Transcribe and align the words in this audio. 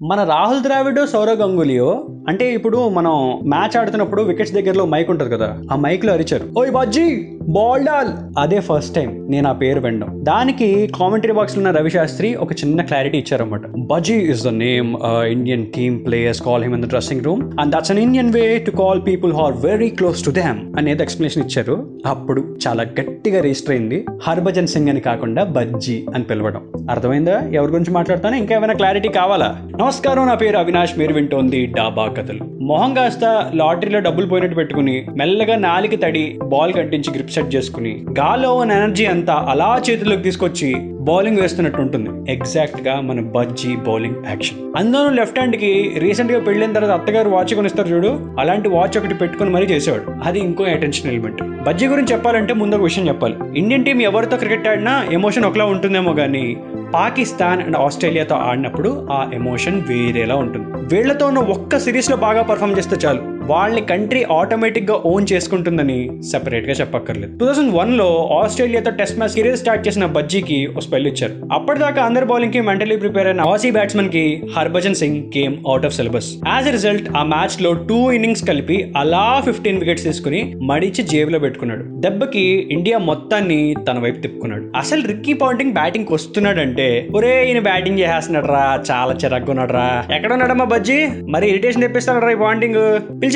మన 0.00 0.24
రాహుల్ 0.24 0.62
ద్రావిడ్ 0.62 1.06
సౌరవ్ 1.06 1.40
గంగులియో 1.40 2.06
అంటే 2.28 2.54
ఇప్పుడు 2.54 2.88
మనం 2.88 3.14
మ్యాచ్ 3.46 3.76
ఆడుతున్నప్పుడు 3.76 4.22
వికెట్స్ 4.22 4.54
దగ్గరలో 4.54 4.86
మైక్ 4.86 5.10
ఉంటుంది 5.10 5.30
కదా 5.34 5.48
ఆ 5.72 5.76
మైక్లో 5.76 6.12
అరిచారు. 6.12 6.44
ఓయ్ 6.58 6.70
బాజీ 6.70 7.06
బాల్ 7.48 7.84
డాల్ 7.84 8.08
అదే 8.38 8.60
ఫస్ట్ 8.60 8.94
టైం 8.94 9.26
నేను 9.30 9.48
ఆ 9.48 9.52
పేరు 9.52 9.80
వినడం. 9.80 10.08
దానికి 10.24 10.86
కామెంటరీ 10.86 11.32
బాక్స్లో 11.32 11.60
ఉన్న 11.60 11.78
రవిశాస్త్రి 11.78 12.34
ఒక 12.34 12.52
చిన్న 12.52 12.82
clarity 12.82 13.18
ఇచ్చారన్నమాట. 13.18 13.60
Bhajji 13.76 14.14
is 14.14 14.44
the 14.44 14.48
name 14.48 14.90
Indian 15.28 15.66
team 15.76 16.06
players 16.06 16.42
call 16.42 16.62
him 16.62 16.74
in 16.74 16.82
the 16.82 16.88
dressing 16.88 17.24
room 17.24 17.42
and 17.60 17.74
that's 17.74 17.90
an 17.90 17.98
Indian 17.98 18.32
way 18.32 18.58
to 18.58 18.70
call 18.70 19.00
people 19.06 19.32
who 19.32 19.42
are 19.44 19.54
very 19.64 19.88
close 19.88 20.24
to 20.24 20.30
them 20.30 20.60
అనేది 20.76 21.02
ఎక్స్ప్లెనేషన్ 21.02 21.44
ఇచ్చారు. 21.44 21.76
అప్పుడు 22.06 22.56
చాలా 22.66 22.82
గట్టిగా 22.82 23.40
రిజిస్టర్ 23.40 23.70
అయింది 23.70 24.04
హర్భజన్ 24.26 24.66
సింగ్ 24.66 24.88
అని 24.88 25.00
కాకుండా 25.00 25.44
బజ్జీ 25.44 26.06
అని 26.14 26.24
పిలవడం. 26.24 26.62
అర్థమైందా? 26.90 27.38
ఎవరి 27.52 27.72
గురించి 27.72 27.94
మాట్లాడతాను? 27.94 28.36
ఇంకా 28.36 28.54
ఏమైనా 28.56 28.74
క్లారిటీ 28.74 29.08
కావాలా? 29.08 29.50
నమస్కారం 29.80 30.26
నా 30.26 30.34
పేరు 30.34 30.56
అవినాష్ 30.56 30.98
మీరు 30.98 31.14
వింటోంది 31.14 31.66
డాబా 31.66 32.06
కథలు. 32.18 32.44
మొహం 32.60 32.94
కాస్త 32.94 33.50
లాటరీలో 33.54 34.00
డబ్బులు 34.00 34.26
పోయినట్టు 34.26 34.56
పెట్టుకుని 34.56 35.06
మెల్లగా 35.16 35.56
నాలికి 35.56 35.96
తడి 35.96 36.38
బాల్ 36.44 36.72
కట్టించి 36.74 37.12
గ్రిప్స్ 37.14 37.37
సెట్ 37.38 37.54
చేసుకుని 37.54 38.04
గాల్లో 38.18 38.54
ఉన్న 38.54 38.72
ఎనర్జీ 38.72 39.04
అంతా 39.04 39.46
అలా 39.50 39.82
చేతిలోకి 39.90 40.22
తీసుకొచ్చి 40.22 40.74
బౌలింగ్ 41.08 41.38
వేస్తున్నట్టు 41.38 41.80
ఉంటుంది. 41.80 42.32
ఎగ్జాక్ట్గా 42.32 43.00
మన 43.00 43.20
బజ్జీ 43.20 43.76
బౌలింగ్ 43.76 44.26
యాక్షన్. 44.26 44.58
అందులోనూ 44.76 45.10
లెఫ్ట్ 45.10 45.38
హ్యాండ్కి 45.38 45.92
రీసెంట్గా 45.98 46.40
పెళ్ళిన 46.40 46.72
తర్వాత 46.72 47.00
అత్తగారు 47.00 47.28
వాచ్ 47.28 47.54
కొనిస్తారు 47.54 47.88
చూడు 47.88 48.20
అలాంటి 48.38 48.68
వాచ్ 48.68 48.98
ఒకటి 48.98 49.14
పెట్టుకుని 49.14 49.50
మరీ 49.50 49.66
చేసేవాడు. 49.66 50.28
అది 50.28 50.38
ఇంకో 50.38 50.64
అటెన్షన్ 50.64 51.10
ఎలిమెంట్. 51.10 51.42
బజ్జీ 51.42 51.86
గురించి 51.86 52.12
చెప్పాలంటే 52.12 52.54
ముందు 52.54 52.76
ఒక 52.76 52.82
విషయం 52.82 53.08
చెప్పాలి. 53.08 53.34
ఇండియన్ 53.56 53.84
టీం 53.84 54.02
ఎవరితో 54.02 54.36
క్రికెట్ 54.36 54.68
ఆడినా 54.68 55.06
ఎమోషన్ 55.12 55.44
ఒకలా 55.44 55.64
ఉంటుందేమో 55.64 56.12
కానీ 56.12 56.56
పాకిస్తాన్ 56.94 57.62
అండ్ 57.62 57.76
ఆస్ట్రేలియాతో 57.76 58.34
ఆడినప్పుడు 58.34 59.08
ఆ 59.10 59.30
ఎమోషన్ 59.34 59.82
వేరేలా 59.88 60.34
ఉంటుంది. 60.34 60.66
వీళ్ళతో 60.94 61.26
ఉన్న 61.26 61.38
ఒక్క 61.38 61.78
సిరీస్లో 61.78 62.16
బాగా 62.16 62.42
పర్ఫామ్ 62.42 62.78
చేస్తే 62.78 62.96
చాలు. 63.06 63.37
వాళ్ళని 63.50 63.82
కంట్రీ 63.90 64.20
ఆటోమేటిక్గా 64.38 64.96
ఓన్ 65.10 65.26
చేసుకుంటుందని 65.32 65.98
సెపరేట్గా 66.30 66.74
చెప్పక్కర్లేదు. 66.80 67.32
టూ 67.40 67.44
థౌసండ్ 67.48 67.72
వన్లో 67.78 68.08
ఆస్ట్రేలియాతో 68.38 68.90
టెస్ట్ 69.00 69.18
మ్యాచ్ 69.18 69.34
సిరీస్ 69.36 69.60
స్టార్ట్ 69.62 69.84
చేసిన 69.86 70.06
బజ్జీకి 70.16 70.58
ఓ 70.76 70.82
స్పెల్ 70.86 71.08
ఇచ్చారు. 71.10 71.34
అప్పటిదాకా 71.56 72.00
అందరి 72.08 72.26
బౌలింగ్కి 72.30 72.60
మెంటలీ 72.68 72.96
ప్రిపేర్ 73.04 73.28
అయిన 73.30 73.46
Aussie 73.52 73.70
బ్యాట్స్మెన్కి 73.76 74.24
Harbhajan 74.56 74.98
Singh 75.02 75.20
came 75.36 75.54
out 75.66 75.86
of 75.88 75.96
syllabus 75.98 76.30
as 76.48 76.68
a 76.68 76.74
result 76.76 77.08
ఆ 77.16 77.22
మ్యాచ్లో 77.34 77.72
టూ 77.90 77.98
ఇన్నింగ్స్ 78.16 78.44
కలిపి 78.50 78.78
అలా 79.02 79.24
ఫిఫ్టీన్ 79.46 79.80
వికెట్స్ 79.82 80.06
తీసుకుని 80.08 80.40
మడిచి 80.70 81.04
జేబులో 81.12 81.40
పెట్టుకున్నాడు. 81.46 81.84
దెబ్బకి 82.06 82.44
ఇండియా 82.76 82.98
మొత్తాన్ని 83.10 83.60
తన 83.88 83.98
వైపు 84.04 84.20
తిప్పుకున్నాడు. 84.26 84.64
అసలు 84.76 85.02
రిక్కీ 85.12 85.32
పాయింటింగ్ 85.42 85.76
బ్యాటింగ్ 85.78 86.12
వస్తున్నాడంటే 86.16 86.88
ఒరే 87.16 87.32
ఈయన 87.48 87.60
బ్యాటింగ్ 87.68 87.98
చేసేస్తున్నాడు 88.02 88.48
రా 88.56 88.64
చాలా 88.90 89.12
చిరాగ్గా 89.22 89.50
ఉన్నాడు 89.54 89.72
రా 89.78 89.86
ఎక్కడ 90.16 90.30
ఉన్నాడమ్మా 90.36 90.66
బజ్జీ? 90.74 90.98
మరి 91.34 91.46
ఇరిటేషన్ 91.50 91.84
తెప్పిస్తాడు 91.86 92.22
రా 92.24 92.30
ఈ 92.36 92.38
పాయింటింగ్ 92.44 92.80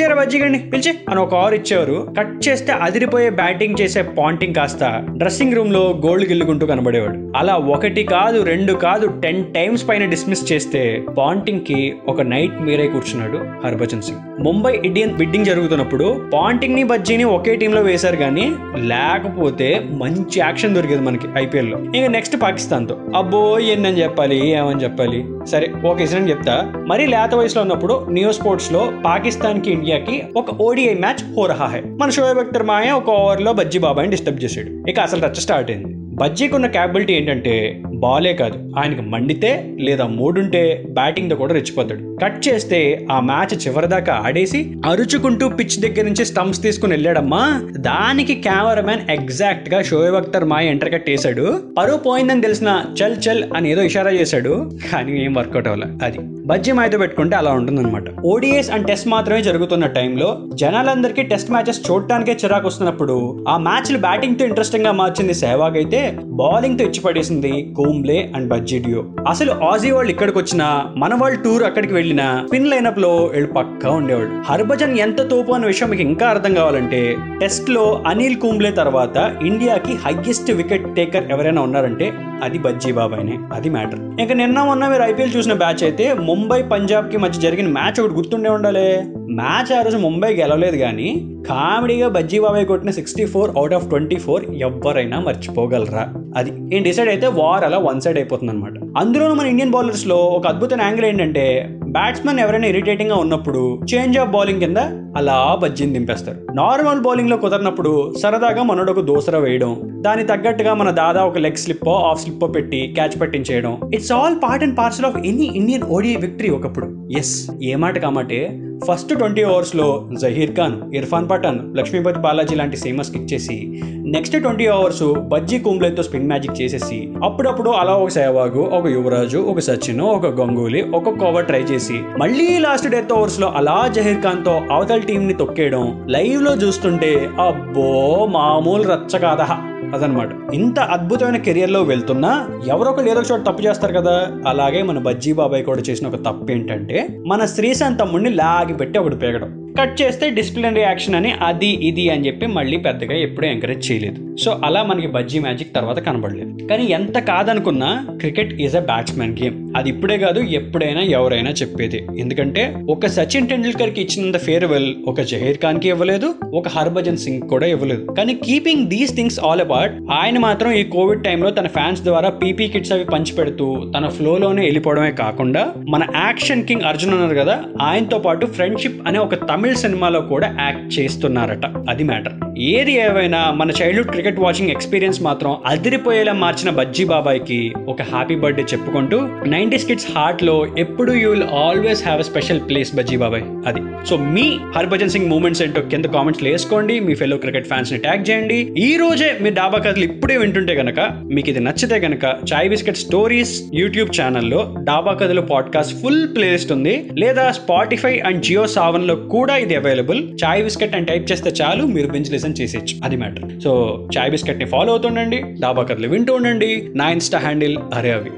పిలిచారా 0.03 0.21
బజ్జిగండి 0.21 0.59
పిలిచి? 0.59 0.91
అని 1.09 1.19
ఒక 1.19 1.33
ఓవర్ 1.33 1.53
ఇచ్చేవారు. 1.53 2.07
కట్ 2.17 2.47
చేస్తే 2.47 2.71
అదిరిపోయే 2.73 3.29
బ్యాటింగ్ 3.29 3.75
చేసే 3.81 4.01
పాయింటింగ్ 4.01 4.55
కాస్త 4.55 5.05
డ్రెస్సింగ్ 5.17 5.53
రూమ్లో 5.53 6.01
గోల్డ్ 6.05 6.25
గిల్లుకుంటూ 6.27 6.65
కనబడేవాడు. 6.65 7.37
అలా 7.37 7.55
ఒకటి 7.55 8.03
కాదు 8.03 8.43
రెండు 8.43 8.73
కాదు 8.73 9.07
టెన్ 9.23 9.53
టైమ్స్ 9.53 9.89
పైన 9.89 10.05
డిస్మిస్ 10.05 10.51
చేస్తే 10.51 11.03
పాయింటింగ్కి 11.17 11.95
ఒక 12.07 12.21
నైట్ 12.21 12.61
మీరే 12.61 12.87
కూర్చున్నాడు 12.87 13.39
హర్భజన్ 13.67 14.01
సింగ్. 14.01 14.19
ముంబై 14.43 14.81
ఇండియన్ 14.85 15.15
బిడ్డింగ్ 15.15 15.45
జరుగుతున్నప్పుడు 15.45 16.29
పాయింటింగ్ని 16.33 16.83
బజ్జీని 16.83 17.23
ఒకే 17.23 17.55
టీమ్లో 17.55 17.81
వేశారు 17.81 18.15
కానీ 18.15 18.45
లేకపోతే 18.75 19.81
మంచి 19.91 20.37
యాక్షన్ 20.37 20.75
దొరికేది 20.75 21.01
మనకి 21.01 21.27
ఐపీఎల్లో 21.37 21.77
ఇంకా 21.79 22.07
నెక్స్ట్ 22.07 22.41
పాకిస్తాన్తో 22.41 22.97
అబ్బో 23.15 23.59
ఏంటని 23.59 24.01
చెప్పాలి 24.01 24.49
ఏమని 24.49 24.83
చెప్పాలి? 24.83 25.25
సరే 25.45 25.73
ఓకే 25.87 26.01
ఇన్సిడెంట్ 26.01 26.31
చెప్తా. 26.31 26.73
మరీ 26.87 27.05
లేత 27.05 27.35
వయసులో 27.35 27.61
ఉన్నప్పుడు 27.61 28.07
నియో 28.11 28.31
స్పోర్ట్స్లో 28.31 28.91
పాకిస్తాన్కి 29.05 29.71
ఇండియాకి 29.93 30.33
ఒక 30.37 30.51
ఓడిఐ 30.61 30.93
మ్యాచ్ 30.93 31.35
హో 31.35 31.45
రహా 31.45 31.65
హై. 31.65 31.81
మన 31.81 32.09
షోయబ్ 32.09 32.39
అఖ్తర్ 32.39 32.63
మాయ 32.63 32.91
ఒక 32.91 33.09
ఓవర్లో 33.09 33.53
బజ్జీ 33.53 33.79
బాబాయ్ని 33.79 34.11
డిస్టర్బ్ 34.11 34.43
చేశాడు. 34.43 34.89
ఇక 34.89 34.99
అసలు 34.99 35.25
రచ్చ 35.25 35.33
స్టార్ట్ 35.33 35.71
అయింది. 35.71 35.93
బజ్జీకి 36.15 36.55
ఉన్న 36.55 36.67
క్యాపబిలిటీ 36.67 37.13
ఏంటంటే 37.13 37.83
బాలే 38.03 38.33
కాదు. 38.41 38.57
ఆయనకు 38.79 39.03
మండితే 39.13 39.51
లేదా 39.87 40.05
మూడుంటే 40.17 40.61
బ్యాటింగ్తో 40.97 41.35
కూడా 41.41 41.53
రెచ్చిపోతాడు. 41.57 42.03
కట్ 42.23 42.39
చేస్తే 42.47 42.79
ఆ 43.11 43.17
మ్యాచ్ 43.29 43.55
చివరిదాకా 43.63 44.13
ఆడేసి 44.27 44.59
అరుచుకుంటూ 44.91 45.45
పిచ్ 45.59 45.77
దగ్గర 45.85 46.05
నుంచి 46.09 46.25
స్టంప్స్ 46.31 46.63
తీసుకుని 46.65 46.93
వెళ్ళాడమ్మా. 46.95 47.43
దానికి 47.89 48.35
కెమెరామ్యాన్ 48.47 49.05
ఎగ్జాక్ట్గా 49.17 49.79
షోయబ్ 49.89 50.19
అఖ్తర్ 50.21 50.49
మాయ 50.53 50.73
ఎంటర్ 50.73 50.93
కట్ 50.95 51.09
వేశాడు 51.13 51.45
పరువు 51.77 51.99
పోయిందని 52.07 52.45
తెలిసిన 52.47 52.69
చల్ 52.99 53.19
చల్ 53.25 53.43
అని 53.57 53.67
ఏదో 53.73 53.83
ఇషారా 53.89 54.13
చేశాడు. 54.19 54.53
కానీ 54.91 55.13
ఏం 55.25 55.33
వర్కౌట్ 55.39 55.69
అవ్వలే. 55.71 55.89
అది 56.07 56.19
బజ్జీ 56.49 56.71
మాయతో 56.77 56.97
పెట్టుకుంటే 57.01 57.35
అలా 57.39 57.51
ఉంటుందన్నమాట. 57.59 58.07
ఓడిఎస్ 58.31 58.69
అండ్ 58.75 58.87
టెస్ట్ 58.87 59.07
మాత్రమే 59.13 59.41
జరుగుతున్న 59.47 59.85
టైంలో 59.97 60.29
జనాలందరికీ 60.61 61.23
టెస్ట్ 61.31 61.51
మ్యాచెస్ 61.53 61.79
చూడటానికే 61.87 62.33
చిరాకు 62.41 62.67
వస్తున్నప్పుడు 62.69 63.15
ఆ 63.49 63.55
మ్యాచ్లు 63.67 63.99
బ్యాటింగ్తో 64.07 64.43
ఇంట్రెస్టింగ్గా 64.49 64.93
మార్చింది 65.01 65.35
సెహ్వాగ్ 65.43 65.77
అయితే 65.81 66.01
బౌలింగ్తో 66.41 66.85
ఇచ్చి 66.89 67.03
పడేసింది 67.05 67.53
బూమ్లే 67.93 68.31
అండ్ 68.35 68.47
బజ్జీడియో. 68.47 68.99
అసలు 69.27 69.51
ఆజీ 69.51 69.91
వాళ్ళు 69.91 70.11
ఇక్కడికి 70.11 70.37
వచ్చినా 70.37 70.67
మన 70.97 71.13
వాళ్ళు 71.15 71.43
టూర్ 71.43 71.63
అక్కడికి 71.63 71.93
వెళ్ళినా 71.93 72.43
స్పిన్ 72.47 72.67
లైనప్లో 72.67 73.11
వీళ్ళు 73.33 73.53
పక్కా 73.53 73.89
ఉండేవాడు 73.91 74.51
హర్భజన్ 74.51 74.99
ఎంత 74.99 75.21
తోపు 75.21 75.51
అనే 75.51 75.67
విషయం 75.67 75.89
మీకు 75.89 76.01
ఇంకా 76.01 76.27
అర్థం 76.27 76.53
కావాలంటే 76.53 77.15
టెస్ట్లో 77.39 78.03
అనిల్ 78.07 78.35
కుంబ్లే 78.35 78.71
తర్వాత 78.71 79.17
ఇండియాకి 79.45 79.93
హైయెస్ట్ 79.95 80.51
వికెట్ 80.51 80.95
టేకర్ 80.95 81.31
ఎవరైనా 81.31 81.61
ఉన్నారంటే 81.61 82.13
అది 82.43 82.57
బజ్జీ 82.57 82.91
బాబాయ్నే. 82.91 83.37
అది 83.53 83.69
మ్యాటర్. 83.69 83.99
ఇంకా 84.21 84.33
నిన్న 84.33 84.63
మొన్న 84.63 84.87
మీరు 84.87 85.03
ఐపీఎల్ 85.03 85.35
చూసిన 85.37 85.53
బ్యాచ్ 85.53 85.83
అయితే 85.83 86.13
ముంబై 86.13 86.61
పంజాబ్కి 86.63 87.17
మధ్య 87.17 87.41
జరిగిన 87.41 87.67
మ్యాచ్ 87.67 87.99
ఒకటి 87.99 88.13
గుర్తుండే 88.13 88.49
ఉండాలి. 88.49 88.87
మ్యాచ్ 89.33 89.71
ఆ 89.79 89.81
రోజు 89.81 89.97
ముంబై 89.97 90.33
గెలవలేదు 90.33 90.77
కానీ 90.77 91.09
కామెడీగా 91.49 92.07
బజ్జీ 92.07 92.39
బాబాయ్ 92.39 92.65
కొట్టిన 92.65 92.91
sixty 92.91 93.25
four 93.25 93.51
out 93.57 93.73
of 93.73 93.87
twenty 93.89 94.15
four 94.15 94.45
ఎవరైనా 94.57 95.19
మర్చిపోగలరా? 95.19 96.03
అది 96.37 96.51
ఏం 96.75 96.83
డిసైడ్ 96.83 97.09
అయితే 97.09 97.27
వార్ 97.27 97.63
అలా 97.63 97.77
వన్ 97.77 98.01
సైడ్ 98.01 98.17
అయిపోతుంది 98.17 98.51
అనమాట 98.51 98.73
అందులోనూ 98.97 99.33
మన 99.33 99.47
ఇండియన్ 99.47 99.71
బౌలర్స్లో 99.71 100.15
ఒక 100.15 100.47
అద్భుతమైన 100.47 100.81
యాంగిల్ 100.81 101.05
ఏంటంటే 101.05 101.45
బ్యాట్స్మెన్ 101.87 102.39
ఎవరైనా 102.39 102.67
ఇరిటేటింగ్గా 102.67 103.15
ఉన్నప్పుడు 103.15 103.81
చేంజ్ 103.93 104.17
ఆఫ్ 104.17 104.29
బౌలింగ్ 104.29 104.59
కింద 104.59 104.77
అలా 105.17 105.59
బజ్జీని 105.61 105.93
దింపేస్తారు. 105.93 106.37
నార్మల్ 106.53 107.01
బౌలింగ్లో 107.01 107.37
కుదరినప్పుడు 107.37 108.13
సరదాగా 108.23 108.63
మనోడొక 108.63 108.99
ఒక 108.99 109.05
దోసర 109.05 109.37
వేయడం 109.37 109.71
దాని 110.05 110.23
తగ్గట్టుగా 110.23 110.73
మన 110.73 110.89
దాదా 110.91 111.23
ఒక 111.25 111.37
లెగ్ 111.37 111.55
స్లిప్పో 111.55 111.91
ఆఫ్ 111.91 112.21
స్లిప్పో 112.21 112.47
పెట్టి 112.47 112.87
catch 112.95 113.21
పట్టించేయడం 113.21 113.73
it's 113.93 114.11
all 114.11 114.35
part 114.43 114.63
and 114.63 114.77
parcel 114.77 115.05
of 115.05 115.17
any 115.17 115.51
Indian 115.55 115.83
ODI 115.83 116.15
victory 116.15 116.49
ఒకప్పుడు. 116.49 116.87
ఎస్ 117.17 117.35
ఏ 117.63 117.75
మాట 117.75 117.97
కామాటే 117.97 118.41
ఫస్ట్ 118.87 119.11
ట్వంటీ 119.13 119.43
ఓవర్స్లో 119.43 119.85
జహీర్ 120.21 120.53
ఖాన్ 120.55 120.75
ఇర్ఫాన్ 120.95 121.27
పఠాన్ 121.29 121.59
లక్ష్మీపతి 121.77 122.19
బాలాజీ 122.19 122.55
లాంటి 122.55 122.77
సేమస్ 122.77 123.11
కిక్ 123.11 123.27
చేసి 123.33 123.57
నెక్స్ట్ 124.05 124.35
ట్వంటీ 124.41 124.65
అవర్స్ 124.67 125.03
బజ్జీ 125.31 125.57
కుంబ్లేతో 125.59 126.03
స్పిన్ 126.03 126.27
మ్యాజిక్ 126.27 126.57
చేసేసి 126.61 126.97
అప్పుడప్పుడు 127.23 127.69
అలా 127.73 127.93
ఒక 127.95 128.09
సేవాగు 128.09 128.63
ఒక 128.73 128.85
యువరాజు 128.87 129.41
ఒక 129.47 129.59
సచిన్ 129.59 130.03
ఒక 130.07 130.33
గంగూలీ 130.41 130.81
ఒక 130.93 131.15
కోవర్ 131.19 131.45
ట్రై 131.45 131.63
చేసి 131.63 131.99
మళ్ళీ 132.19 132.47
లాస్ట్ 132.59 132.87
డెత్ 132.87 133.13
ఓవర్స్లో 133.13 133.49
అలా 133.55 133.77
జహీర్ 133.87 134.23
ఖాన్తో 134.23 134.55
అవతల 134.71 135.01
టీం 135.01 135.21
ని 135.27 135.33
తొక్కేయడం 135.33 135.85
లైవ్లో 136.09 136.53
చూస్తుంటే 136.55 137.13
అబ్బో 137.39 137.89
మామూలు 138.31 138.85
రచ్చ 138.89 139.17
కాదా 139.17 139.47
అదనమాట 139.93 140.53
ఇంత 140.53 140.79
అద్భుతమైన 140.79 141.37
కెరియర్లో 141.37 141.83
వెళ్తున్నా 141.83 142.49
ఎవరొకరు 142.67 143.05
ఏదో 143.05 143.19
ఒక 143.19 143.25
చోట 143.31 143.45
తప్పు 143.45 143.61
చేస్తారు 143.61 143.93
కదా. 143.93 144.31
అలాగే 144.47 144.83
మన 144.83 144.99
బజ్జీ 144.99 145.33
బాబాయ్ 145.33 145.63
కూడా 145.63 145.81
చేసిన 145.89 146.07
ఒక 146.07 146.15
తప్పు 146.15 146.51
ఏంటంటే 146.51 147.07
మన 147.27 147.45
శ్రీశాంత్ 147.45 147.99
తమ్ముడిని 147.99 148.29
లాగి 148.29 148.73
పెట్టి 148.73 148.99
ఒకటి 148.99 149.15
పేగడం. 149.15 149.62
కట్ 149.77 150.01
చేస్తే 150.01 150.25
డిసిప్లిన్ 150.29 150.75
రియాక్షన్ 150.75 151.15
అని 151.15 151.31
అది 151.47 151.69
ఇది 151.89 152.09
అని 152.09 152.25
చెప్పి 152.27 152.45
మళ్ళీ 152.57 152.77
పెద్దగా 152.77 153.15
ఎప్పుడూ 153.25 153.47
ఎంకరేజ్ 153.47 153.91
చేయలేదు. 153.91 154.19
సో 154.43 154.49
అలా 154.67 154.83
మనకి 154.83 155.07
బజ్జీ 155.07 155.39
మ్యాజిక్ 155.39 155.73
తర్వాత 155.75 155.99
కనబడలేదు. 155.99 156.51
కానీ 156.69 156.83
ఎంత 156.97 157.17
కాదనుకున్నా 157.29 157.89
cricket 158.21 158.53
is 158.65 158.75
a 158.75 158.83
batsmen 158.89 159.35
game 159.41 159.57
అది 159.77 159.89
ఇప్పుడే 159.89 160.17
కాదు 160.17 160.39
ఎప్పుడైనా 160.59 161.01
ఎవరైనా 161.01 161.51
చెప్పేది. 161.61 161.99
ఎందుకంటే 162.19 162.63
ఒక 162.89 163.07
సచిన్ 163.07 163.49
టెండూల్కర్కి 163.51 164.01
ఇచ్చినంత 164.01 164.37
ఫేర్వెల్ 164.37 164.87
ఒక 165.11 165.21
జహీర్ 165.31 165.59
ఖాన్కి 165.63 165.87
ఇవ్వలేదు 165.87 166.29
ఒక 166.53 166.67
హర్భజన్ 166.67 167.17
సింగ్ 167.17 167.41
కూడా 167.53 167.67
ఇవ్వలేదు. 167.67 168.05
కానీ 168.17 168.35
keeping 168.45 168.87
these 168.93 169.15
things 169.15 169.39
all 169.39 169.61
about 169.61 169.95
ఆయన 170.19 170.37
మాత్రం 170.37 170.71
ఈ 170.71 170.83
కోవిడ్ 170.95 171.23
టైంలో 171.23 171.51
తన 171.51 171.67
ఫ్యాన్స్ 171.79 172.01
ద్వారా 172.01 172.29
పీపీ 172.43 172.67
కిట్స్ 172.67 172.93
అవి 172.97 173.05
పంచి 173.13 173.35
పెడుతూ 173.39 173.67
తన 173.97 174.07
ఫ్లోలోనే 174.07 174.61
వెళ్ళిపోవడమే 174.61 175.11
కాకుండా 175.23 175.65
మన 175.89 176.03
యాక్షన్ 176.15 176.63
కింగ్ 176.63 176.87
అర్జున్ 176.91 177.13
ఉన్నారు 177.13 177.35
కదా 177.35 177.57
ఆయనతో 177.81 178.19
పాటు 178.19 178.45
ఫ్రెండ్షిప్ 178.45 179.01
అనే 179.07 179.19
ఒక 179.19 179.35
తమిళ 179.35 179.62
సినిమాలో 179.71 180.21
కూడా 180.21 180.57
యాక్ట్ 180.59 180.99
చేస్తున్నారట. 180.99 181.65
అది 181.65 182.03
మ్యాటర్. 182.03 182.52
ఏది 182.57 182.93
ఏవైనా 182.93 183.51
మన 183.51 183.71
చైల్డ్హుడ్ 183.81 184.07
క్రికెట్ 184.07 184.39
వాచింగ్ 184.39 184.69
ఎక్స్పీరియన్స్ 184.69 185.21
మాత్రం 185.21 185.57
అదిరిపోయేలా 185.65 186.33
మార్చిన 186.33 186.69
బజ్జీ 186.69 187.05
బాబాయ్కి 187.05 187.73
ఒక 187.87 188.01
హ్యాపీ 188.01 188.35
బర్త్డే 188.35 188.63
చెప్పుకుంటూ 188.63 189.21
నైన్టీస్ 189.45 189.87
కిడ్స్ 189.87 190.11
హార్ట్లో 190.11 190.67
ఎప్పుడు 190.77 191.11
you 191.11 191.29
will 191.29 191.43
always 191.43 192.03
have 192.03 192.19
a 192.19 192.23
special 192.23 192.59
place 192.59 192.95
Bhajji 192.95 193.17
బాబాయ్. 193.17 193.43
అది. 193.67 194.07
సో 194.09 194.17
మీ 194.17 194.57
హర్భజన్ 194.75 195.09
సింగ్ 195.09 195.29
మూమెంట్స్ 195.29 195.63
ఏంటో 195.63 195.81
కింద 195.81 196.05
కామెంట్స్ 196.05 196.43
వేసుకోండి. 196.43 196.99
మీ 196.99 197.15
ఫెలో 197.15 197.37
క్రికెట్ 197.37 197.67
ఫ్యాన్స్ని 197.67 197.99
ట్యాగ్ 197.99 198.29
చేయండి. 198.29 198.55
ఈ 198.77 198.97
రోజే 198.97 199.37
మీ 199.41 199.49
డాబా 199.49 199.79
కథలు 199.79 200.03
ఇప్పుడే 200.03 200.37
వింటుంటే 200.37 200.73
గనక 200.73 200.99
మీకు 201.23 201.49
ఇది 201.49 201.59
నచ్చితే 201.59 201.95
గనక 201.95 202.23
చాయ్ 202.25 202.69
బిస్కెట్ 202.69 202.97
స్టోరీస్ 202.97 203.61
యూట్యూబ్ 203.73 204.21
ఛానల్లో 204.21 204.75
డాబా 204.83 205.13
కథలు 205.13 205.41
పాడ్కాస్ట్ 205.41 206.01
ఫుల్ 206.01 206.35
ప్లేలిస్ట్ 206.35 206.71
ఉంది. 206.71 207.09
లేదా 207.19 207.51
స్పాటిఫై 207.51 208.19
అండ్ 208.19 208.43
జియో 208.43 208.67
సావన్లో 208.67 209.15
కూడా 209.15 209.57
ఇది 209.57 209.75
అవైలబుల్ 209.75 210.37
చాయ్ 210.45 210.63
బిస్కెట్ 210.63 210.95
అని 210.95 211.05
టైప్ 211.05 211.31
చేస్తే 211.31 211.49
చాలు 211.49 211.83
మీరు 211.85 212.07
బెంచ్ 212.07 212.31
కంపారిజన్ 212.43 212.61
చేసేయచ్చు. 212.61 212.95
అది 213.03 213.17
మ్యాటర్. 213.17 213.61
సో 213.61 213.71
చాయ్ 214.17 214.31
బిస్కెట్ని 214.31 214.65
ఫాలో 214.65 214.91
అవుతుండండి 214.91 215.39
డాబా 215.61 215.83
కథలు 215.83 216.07
వింటూ 216.07 216.33
ఉండండి. 216.35 216.89
నా 216.95 217.09
ఇన్స్టా 217.09 217.39
హ్యాండిల్ 217.39 217.77
అరే 217.93 218.11
అవి. 218.11 218.31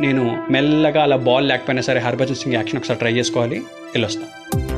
నేను 0.00 0.24
మెల్లగా 0.50 1.02
అలా 1.02 1.16
బాల్ 1.16 1.48
లేకపోయినా 1.48 1.82
సరే 1.82 2.00
హర్భజన్ 2.00 2.36
సింగ్ 2.36 2.54
యాక్షన్ 2.54 2.78
ఒకసారి 2.78 2.98
ట్రై 2.98 3.12
చేసుకోవాలి. 3.12 3.58
వెళ్ళొస్తాను 3.94 4.77